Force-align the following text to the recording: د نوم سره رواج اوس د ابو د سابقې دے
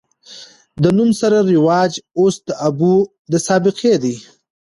د 0.81 0.83
نوم 0.97 1.09
سره 1.21 1.37
رواج 1.53 1.91
اوس 2.19 2.35
د 2.47 2.49
ابو 2.67 2.93
د 3.31 3.33
سابقې 3.47 3.93
دے 4.03 4.15